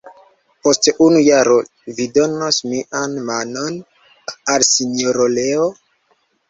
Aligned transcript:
Post 0.67 0.87
unu 1.07 1.19
jaro 1.27 1.57
vi 1.99 2.09
donos 2.17 2.59
mian 2.73 3.15
manon 3.29 3.79
al 4.57 4.69
Sinjoro 4.73 5.31
Leo? 5.41 5.73